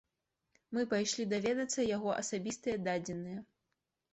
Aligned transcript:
Мы 0.77 0.81
пайшлі 0.93 1.27
даведацца 1.35 1.87
яго 1.97 2.15
асабістыя 2.23 2.77
дадзеныя. 2.89 3.39